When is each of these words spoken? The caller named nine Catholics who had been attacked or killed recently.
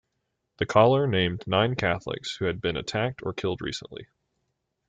The 0.57 0.65
caller 0.65 1.05
named 1.05 1.43
nine 1.45 1.75
Catholics 1.75 2.35
who 2.35 2.45
had 2.45 2.59
been 2.59 2.75
attacked 2.75 3.21
or 3.21 3.33
killed 3.33 3.61
recently. 3.61 4.07